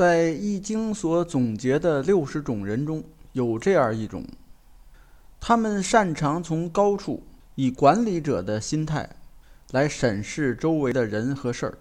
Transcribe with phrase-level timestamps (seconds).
[0.00, 4.24] 在《易经》所总结的六十种人中，有这样一种，
[5.38, 7.22] 他们擅长从高处
[7.54, 9.06] 以管理者的心态
[9.72, 11.78] 来审视周围的人和事儿。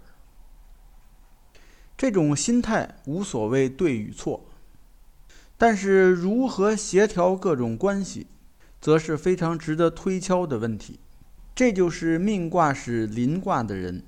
[1.97, 4.44] 这种心态无所谓对与错，
[5.58, 8.28] 但是如何协调各种关系，
[8.81, 10.99] 则是非常值得推敲的问题。
[11.56, 14.04] 这就是命卦是临卦的人。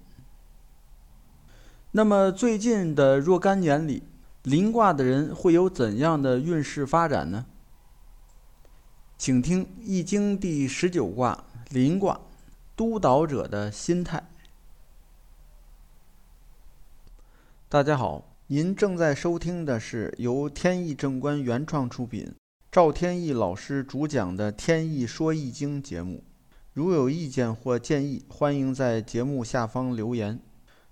[1.94, 4.04] 那么最近的若干年里，
[4.44, 7.46] 临卦的人会有怎样的运势发展呢？
[9.18, 12.22] 请听《易经》第十九卦临卦，
[12.78, 14.24] 督导者的心态。
[17.68, 22.34] 大家好，您正在收听的是由天意正观原创出品，
[22.72, 26.24] 赵天意老师主讲的《天意说易经》节目。
[26.72, 30.40] 如有意见或建议，欢迎在节目下方留言。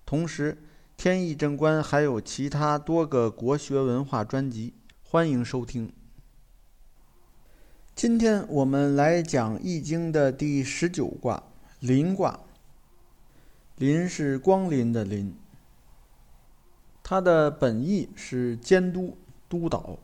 [0.05, 0.57] 同时，
[0.99, 5.93] 天意正观还有其他多个国学文化专辑，欢迎收听。
[7.95, 11.41] 今天我们来讲《易经》的第十九卦
[11.79, 12.41] 临卦。
[13.77, 15.33] 临是光临的临，
[17.01, 19.99] 它的本意是监督、督导。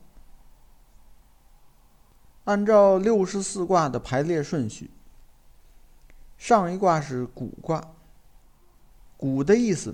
[2.45, 4.89] 按照六十四卦的排列顺序，
[6.37, 7.83] 上一卦是古卦，
[9.17, 9.93] 古的意思。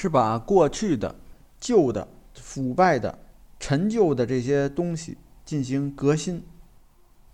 [0.00, 1.14] 是把过去的、
[1.60, 3.18] 旧的、腐败的、
[3.58, 6.42] 陈旧的这些东西进行革新，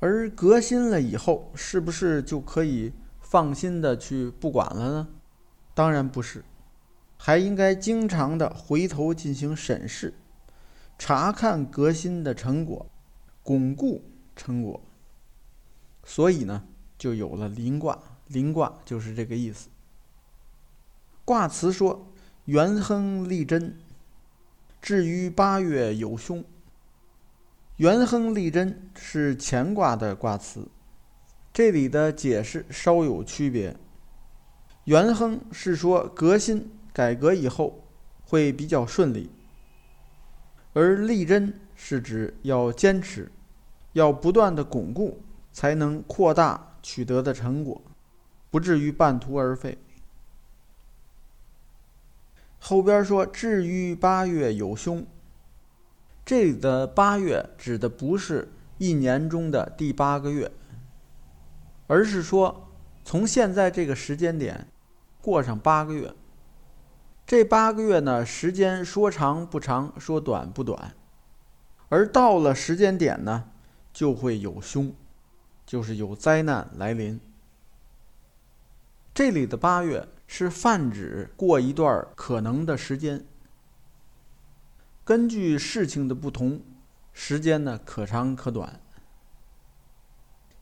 [0.00, 5.08] 而革新了以后，是不是就可以放心的去不管了呢？
[5.74, 6.44] 当然不是，
[7.16, 10.12] 还应该经常的回头进行审视，
[10.98, 12.84] 查看革新的成果，
[13.44, 14.02] 巩固
[14.34, 14.82] 成果。
[16.02, 16.64] 所以呢，
[16.98, 17.96] 就有了临卦。
[18.26, 19.68] 临卦就是这个意思。
[21.24, 22.12] 卦辞说。
[22.46, 23.76] 元亨利贞，
[24.80, 26.44] 至于八月有凶。
[27.78, 30.68] 元亨利贞是乾卦的卦辞，
[31.52, 33.76] 这里的解释稍有区别。
[34.84, 37.82] 元亨是说革新改革以后
[38.22, 39.28] 会比较顺利，
[40.72, 43.28] 而利贞是指要坚持，
[43.94, 45.20] 要不断的巩固，
[45.52, 47.82] 才能扩大取得的成果，
[48.52, 49.76] 不至于半途而废。
[52.68, 55.06] 后边说：“至于八月有凶。”
[56.26, 60.50] 这里的八月指的不是一年中的第八个月，
[61.86, 62.68] 而是说
[63.04, 64.66] 从现在这个时间点
[65.22, 66.12] 过上八个月。
[67.24, 70.92] 这八个月呢，时间说长不长，说短不短，
[71.88, 73.44] 而到了时间点呢，
[73.92, 74.92] 就会有凶，
[75.64, 77.20] 就是有灾难来临。
[79.14, 80.08] 这里的八月。
[80.26, 83.24] 是泛指过一段可能的时间，
[85.04, 86.60] 根据事情的不同，
[87.12, 88.80] 时间呢可长可短。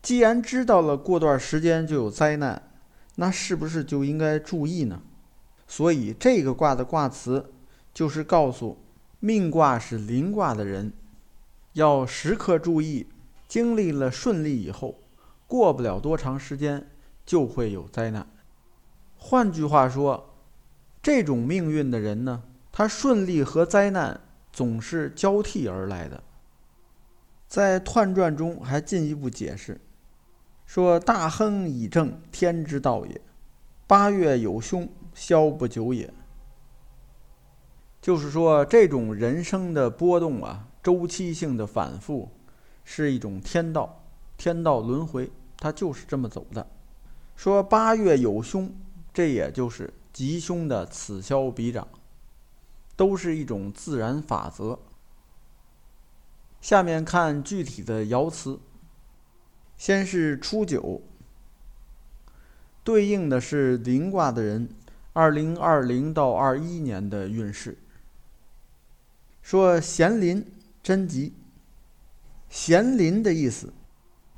[0.03, 2.71] 既然知道了过段时间就有灾难，
[3.17, 5.01] 那是不是就应该注意呢？
[5.67, 7.53] 所以这个卦的卦辞
[7.95, 8.85] 就是告诉
[9.19, 10.93] 命卦是临卦的人，
[11.73, 13.07] 要时刻注意，
[13.49, 15.01] 经历了顺利以后，
[15.47, 16.87] 过不了多长时间
[17.25, 18.29] 就会有灾难。
[19.27, 20.35] 换句话说，
[21.03, 24.21] 这种命运的人呢，他顺利和灾难
[24.53, 26.23] 总是交替而来的。
[27.49, 29.81] 在《彖传》中还进一步解释，
[30.67, 33.19] 说：“大亨以正，天之道也；
[33.87, 36.13] 八月有凶，消不久也。”
[38.03, 42.31] 就是说，这种人生的波动啊，周期性的反复，
[42.85, 44.05] 是一种天道，
[44.37, 46.67] 天道轮回，它就是这么走的。
[47.35, 48.71] 说八月有凶。
[49.15, 51.87] 这也就是吉凶的此消彼长，
[52.97, 54.81] 都是一种自然法则。
[56.61, 58.59] 下面看具体的爻辞，
[59.77, 61.01] 先是初九，
[62.83, 64.69] 对应的是临卦的人，
[65.13, 67.79] 二零二零到二一年的运势。
[69.43, 70.45] 说咸临
[70.83, 71.35] 贞吉，
[72.49, 73.73] 咸临的意思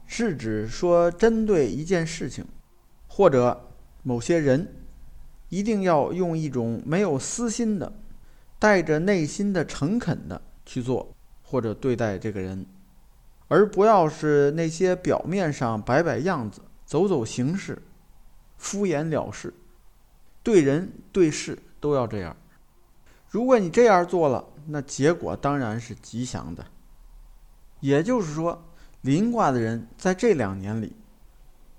[0.07, 2.45] 是指说针对一件事情，
[3.09, 3.66] 或者。
[4.07, 4.73] 某些人
[5.49, 7.93] 一定要用一种没有私心的、
[8.57, 11.13] 带着内心的诚恳的去做
[11.43, 12.65] 或者对待这个人，
[13.49, 17.83] 而不要是那些表面上摆摆样子、走走形式、
[18.57, 19.53] 敷衍了事。
[20.45, 22.37] 对人对事都要这样。
[23.29, 26.65] 如果你这样做了，那结果当然是吉祥的。
[27.81, 28.65] 也就是说，
[29.01, 30.95] 临卦的人在这两年里。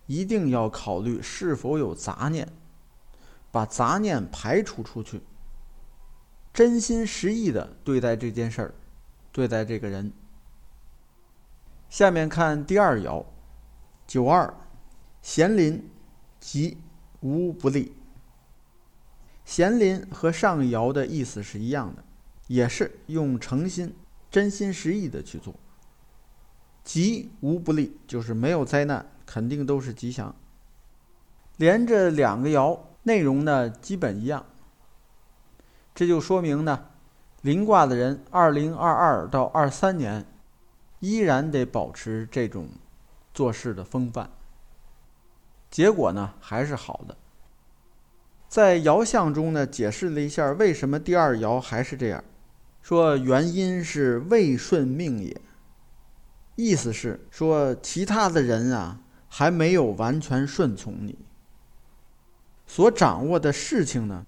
[0.07, 2.51] 一定要考虑是否有杂念，
[3.51, 5.21] 把杂念排除出去。
[6.54, 8.74] 真心实意的对待这件事儿，
[9.31, 10.12] 对待这个人。
[11.89, 13.24] 下面看第二爻，
[14.07, 14.54] 九二，
[15.21, 15.88] 咸临，
[16.39, 16.77] 吉，
[17.21, 17.94] 无不利。
[19.45, 22.04] 咸临和上爻的意思是一样的，
[22.48, 23.95] 也是用诚心、
[24.30, 25.54] 真心实意的去做。
[26.83, 30.33] 吉无不利，就是没有灾难，肯定都是吉祥。
[31.57, 34.44] 连着两个爻，内容呢基本一样。
[35.94, 36.85] 这就说明呢，
[37.41, 40.25] 临卦的人，二零二二到二三年，
[41.00, 42.69] 依然得保持这种
[43.33, 44.29] 做事的风范。
[45.69, 47.18] 结果呢，还是好的。
[48.47, 52.23] 在爻象中呢，解释了一下为什么第二爻还是这样，
[52.81, 55.41] 说原因是未顺命也。
[56.56, 61.18] 意思是说，其他的人啊，还没有完全顺从你，
[62.65, 64.25] 所掌握的事情呢。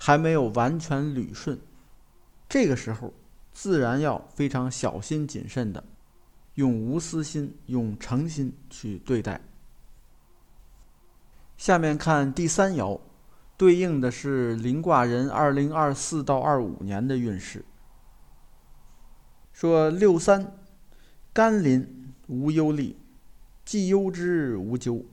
[0.00, 1.58] 还没有完全捋顺，
[2.48, 3.12] 这个时候
[3.52, 5.82] 自然要非常小心谨慎的，
[6.54, 9.40] 用无私心、用诚心去对待。
[11.56, 13.00] 下面看第三爻，
[13.56, 17.64] 对应的是临卦人二零二四到二五年的运势。
[19.52, 20.56] 说六三，
[21.32, 22.96] 甘霖无忧虑，
[23.68, 25.04] 既忧之无咎。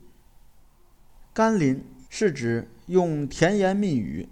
[1.34, 4.30] 甘霖是指用甜言蜜语。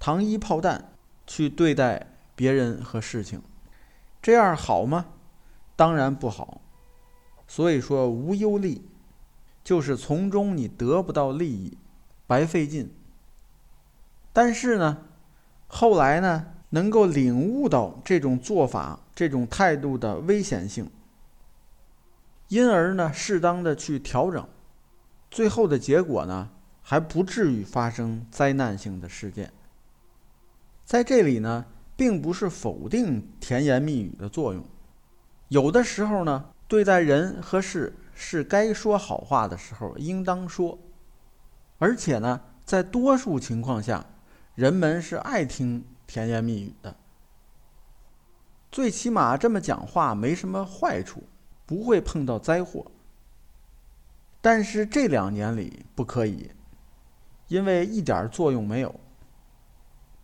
[0.00, 0.92] 糖衣炮弹
[1.24, 3.40] 去对待别人和事情，
[4.20, 5.06] 这样好吗？
[5.76, 6.60] 当然不好。
[7.46, 8.88] 所以说无忧利，
[9.62, 11.78] 就是从中你得不到利益，
[12.26, 12.90] 白费劲。
[14.32, 15.04] 但是呢，
[15.68, 20.90] 后来呢，能够领悟到这种做法、这种态度的危险性，
[22.50, 24.44] 因而呢，适当的去调整，
[25.30, 26.50] 最后的结果呢，
[26.82, 29.52] 还不至于发生灾难性的事件。
[30.84, 34.64] 在这里呢，并不是否定甜言蜜语的作用，
[35.46, 40.76] 有的时候呢，对待人和事是该说好话的时候应当说，
[41.78, 44.04] 而且呢，在多数情况下，
[44.56, 46.96] 人们是爱听甜言蜜语的，
[48.72, 51.22] 最起码这么讲话没什么坏处，
[51.70, 52.90] 不会碰到灾祸。
[54.40, 56.50] 但是这两年里不可以，
[57.46, 58.92] 因为一点作用没有。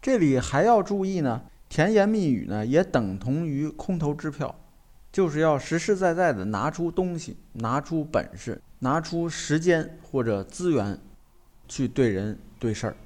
[0.03, 4.53] 这里还要注意呢，甜言蜜语呢也等同于空头支票，
[5.13, 10.99] 就是要实实在在的拿出东西、拿出本事、拿出时间或者资源，
[11.69, 12.97] 去对人对事儿，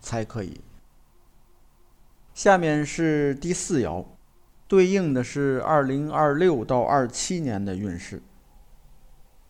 [0.00, 0.60] 才可以。
[2.34, 4.04] 下面是第四爻，
[4.68, 8.22] 对应的是二零二六到二七年的运势。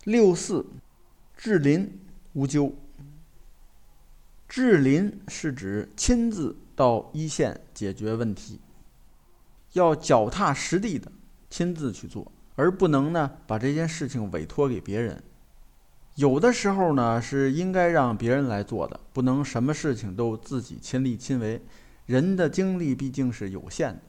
[0.04, 0.64] 六四，
[1.36, 2.00] 至临
[2.32, 2.72] 无咎。
[4.48, 6.56] 至临是指亲自。
[6.76, 8.60] 到一线解决问题，
[9.72, 11.10] 要脚踏实地的
[11.48, 15.22] 亲自去做，而不能呢把这件事情委托给别人。
[16.16, 21.62] 有的时候呢是应该让别人来做的，不能什么事情都自己亲力亲为。
[22.04, 24.02] 人的精力毕竟是有限的，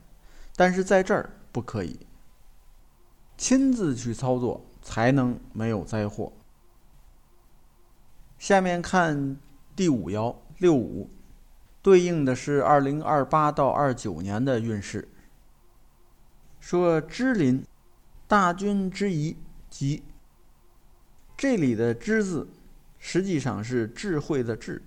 [0.58, 1.98] 但是在这儿不可以，
[3.38, 6.34] 亲自去操作才能没有灾祸。
[8.38, 9.38] 下面看
[9.74, 11.10] 第五爻六五。
[11.80, 15.08] 对应的是二零二八到二九年的运势。
[16.60, 17.66] 说支临，
[18.28, 19.38] 大军之宜，
[19.70, 20.04] 吉。
[21.38, 22.50] 这里的“支”字，
[22.98, 24.82] 实际上是智慧的“智”，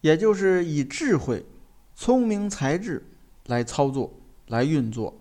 [0.00, 1.46] 也就是以智慧、
[1.94, 3.04] 聪明才智
[3.46, 4.12] 来操作、
[4.48, 5.14] 来运作、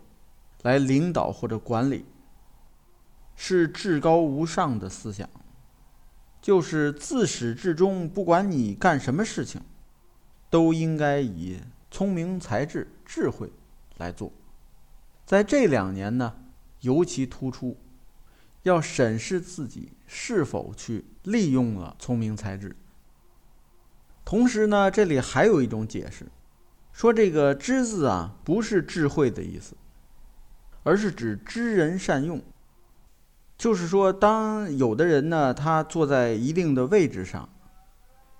[0.63, 2.05] 来领导或者管理，
[3.35, 5.29] 是至高无上的思想。
[6.41, 9.61] 就是自始至终，不管你干什么事情。
[10.49, 13.49] 都应该以聪明才智、智慧
[13.95, 14.29] 来做，
[15.25, 16.35] 在这两年呢，
[16.81, 17.77] 尤其突出，
[18.63, 22.75] 要审视自己是否去利用了聪明才智。
[24.25, 26.29] 同时呢，这里还有一种解释，
[26.91, 29.75] 说这个“知”字啊，不是智慧的意思，
[30.83, 32.41] 而是指知人善用。
[33.57, 37.49] 就是说，当有的人呢，他坐在一定的位置上，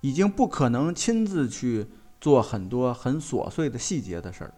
[0.02, 1.88] 已经不可能亲自去。
[2.22, 4.54] 做很多很琐碎的细节的事儿，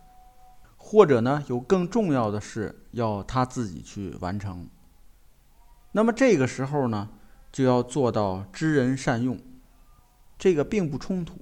[0.76, 4.68] 或者呢有更重要的事要他自己去完成。
[5.94, 7.08] 那么这个时候呢，
[7.54, 9.40] 就要做到知人善用，
[10.38, 11.38] 这个并不冲突。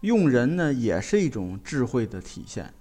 [0.00, 2.72] 用人呢也是一种智慧的体现。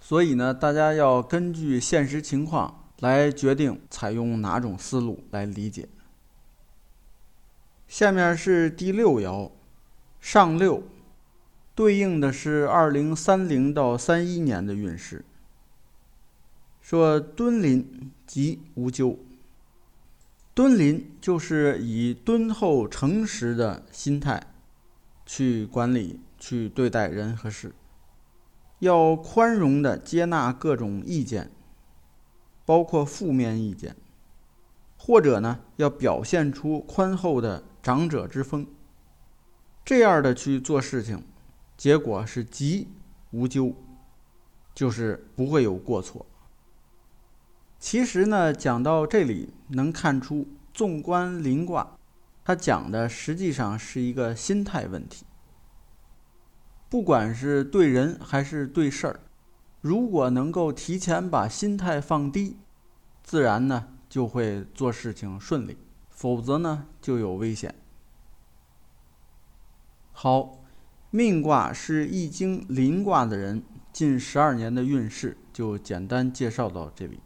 [0.00, 5.88] 所以呢，大家要根据现实情况来决定采用哪种思路来理解。
[7.86, 9.50] 下面是第六爻，
[10.20, 10.82] 上六。
[11.74, 15.24] 对应的是二零三零到三一年的运势。
[16.82, 19.18] 说敦临即无咎。
[20.52, 24.51] 敦临就是以敦厚诚实的心态
[25.24, 27.74] 去管理、去对待人和事，
[28.80, 31.50] 要宽容的接纳各种意见，
[32.64, 33.96] 包括负面意见，
[34.96, 38.66] 或者呢，要表现出宽厚的长者之风。
[39.84, 41.24] 这样的去做事情，
[41.76, 42.88] 结果是吉
[43.30, 43.74] 无咎，
[44.74, 46.26] 就是不会有过错。
[47.78, 51.98] 其实呢，讲到这里能看出，纵观临卦，
[52.44, 55.24] 它讲的实际上是一个心态问题。
[56.88, 59.20] 不管是对人还是对事儿，
[59.80, 62.56] 如果能够提前把心态放低，
[63.22, 65.76] 自然呢就会做事情顺利；
[66.10, 67.74] 否则呢就有危险。
[70.12, 70.58] 好，
[71.10, 77.20] 命卦是易经临卦的人近十二年的运势，就简单介绍到这里。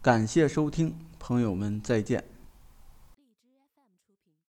[0.00, 2.35] 感谢收听，朋友们再见。